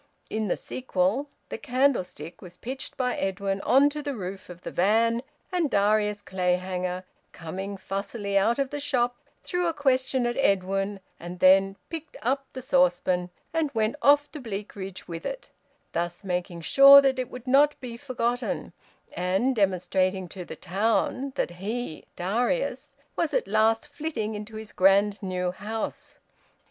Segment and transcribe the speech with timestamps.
[0.31, 4.71] In the sequel, the candlestick was pitched by Edwin on to the roof of the
[4.71, 11.01] van, and Darius Clayhanger, coming fussily out of the shop, threw a question at Edwin
[11.19, 15.51] and then picked up the saucepan and went off to Bleakridge with it,
[15.91, 18.73] thus making sure that it would not be forgotten,
[19.13, 25.21] and demonstrating to the town that he, Darius, was at last `flitting' into his grand
[25.21, 26.17] new house.